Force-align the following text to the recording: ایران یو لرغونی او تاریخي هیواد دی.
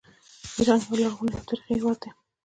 ایران 0.57 0.79
یو 0.83 0.93
لرغونی 0.99 1.33
او 1.35 1.41
تاریخي 1.49 1.71
هیواد 1.75 1.97
دی. 2.01 2.09